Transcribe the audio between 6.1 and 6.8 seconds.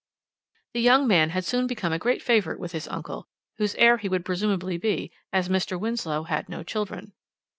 had no